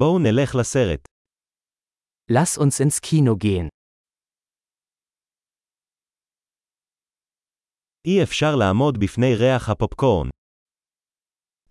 [0.00, 1.07] בואו נלך לסרט.
[2.31, 3.67] Lass uns ins Kino gehen.
[8.05, 10.29] אי אפשר לעמוד בפני ריח הפופקורן.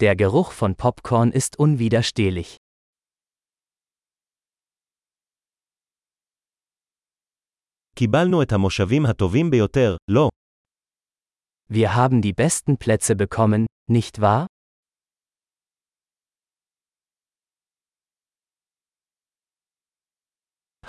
[0.03, 2.57] Der Geruch von Popcorn ist unwiderstehlich.
[7.95, 10.29] קיבלנו את המושבים הטובים ביותר, לא.
[11.73, 14.47] Wir haben die besten Plätze bekommen, nicht wahr?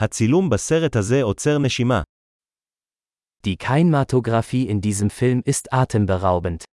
[0.00, 2.02] הצילום בסרט הזה עוצר נשימה.
[3.46, 6.64] Die Kinematographie in diesem Film ist atemberaubend.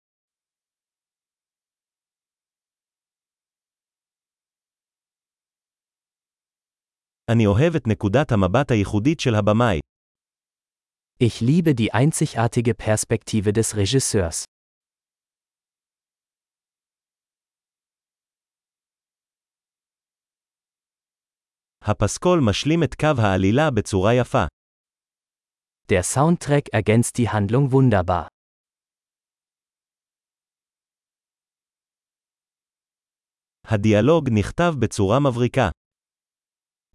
[7.31, 9.79] אני אוהב את נקודת המבט הייחודית של הבמאי.
[11.23, 14.43] Ich liebe die einzigartige Perspektive des Regisseurs.
[21.81, 24.45] הפסקול משלים את קו העלילה בצורה יפה.
[25.91, 28.27] Der Soundtrack ergänzt die Handlung wunderbar.
[33.65, 35.69] הדיאלוג נכתב בצורה מבריקה.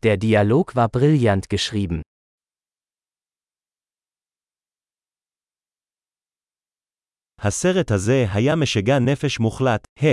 [0.06, 2.00] Der Dialog war brillant geschrieben.
[7.39, 10.06] הסרט הזה היה משגע נפש מוחלט, ה.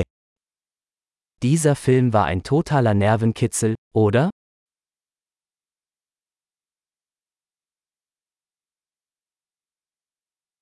[1.45, 4.29] Dieser Film war ein totaler Nervenkitzel, oder?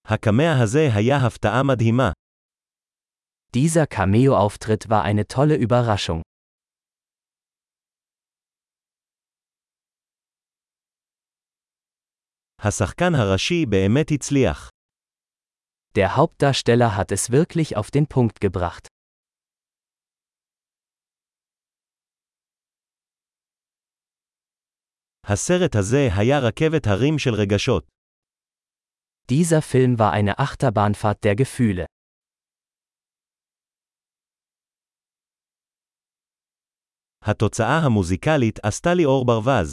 [0.07, 2.11] הקמע הזה היה הפתעה מדהימה.
[3.55, 6.21] Dieser Cameo-Auftritt war eine tolle Überraschung.
[12.59, 14.69] השחקן הראשי באמת הצליח.
[15.95, 18.87] Der Hauptdarsteller hat es wirklich auf den Punkt gebracht.
[25.27, 27.87] הסרט הזה היה רכבת הרים של רגשות.
[29.29, 31.85] Dieser Film war eine Achterbahnfahrt der Gefühle.
[37.25, 39.71] התוצאה המוזיקלית עשתה לי אור ברווז.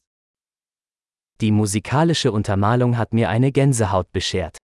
[1.42, 4.56] Die musikalische Untermalung hat mir eine Gänsehaut beschert.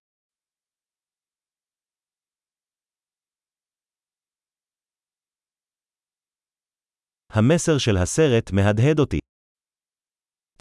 [7.33, 9.19] המסר של הסרט מהדהד אותי.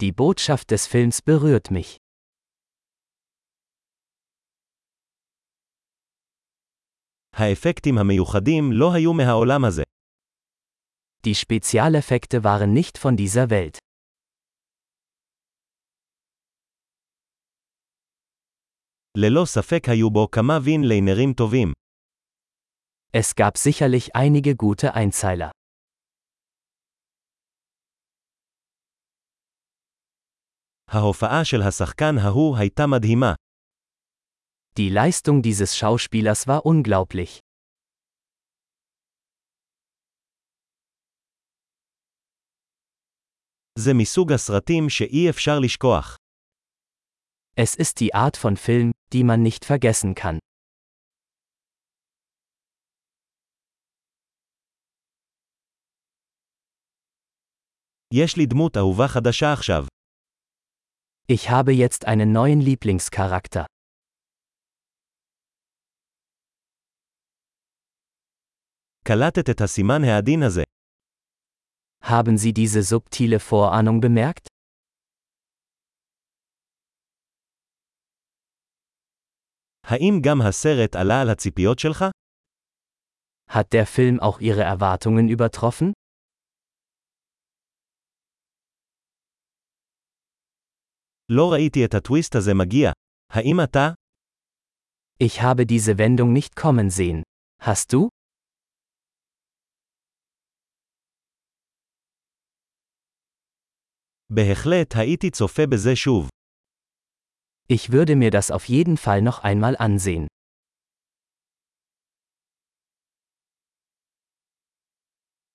[0.02, 1.96] Die Botschaft des Films berührt mich.
[7.40, 9.82] האפקטים המיוחדים לא היו מהעולם הזה.
[11.26, 13.78] Die Spezialeffekte waren nicht von dieser Welt.
[19.18, 21.72] ללא ספק היו בו כמה וין ליינרים טובים.
[23.16, 25.50] Es gab sicherlich einige gute Einzeiler.
[30.88, 33.34] ההופעה של השחקן ההוא הייתה מדהימה.
[34.76, 37.40] Die Leistung dieses Schauspielers war unglaublich.
[43.78, 46.16] זה מסוג הסרטים שאי אפשר לשכוח.
[47.60, 50.38] Es ist die Art von Film, die man nicht vergessen kann.
[58.14, 59.86] יש לי דמות אהובה חדשה עכשיו.
[61.28, 63.66] Ich habe jetzt einen neuen Lieblingscharakter.
[69.10, 70.62] קלטת את הסימן העדין הזה.
[72.04, 74.46] Haben Sie diese subtile Vorahnung bemerkt?
[79.86, 82.04] האם גם הסרט עלה על הציפיות שלך?
[83.50, 85.92] Hat der Film auch Ihre Erwartungen übertroffen?
[91.28, 92.90] לא ראיתי את הטוויסט הזה מגיע.
[93.32, 93.90] האם אתה?
[95.18, 97.22] Ich habe diese Wendung nicht kommen sehen.
[97.62, 98.08] Hast du?
[104.32, 106.28] בהחלט הייתי צופה בזה שוב.
[107.68, 110.26] Ich würde mir das auf jeden Fall noch einmal ansehen.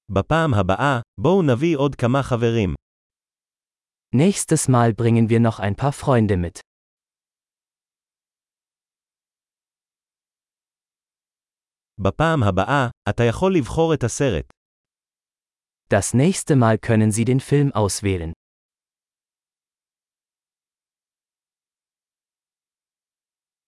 [0.10, 2.74] בפעם הבאה, בואו נביא עוד כמה חברים.
[4.16, 6.60] Nächstes Mal bringen wir noch ein paar Freunde mit.
[11.98, 14.46] בפעם הבאה, אתה יכול לבחור את הסרט.
[15.94, 18.35] Das nächste Mal können Sie den Film auswählen.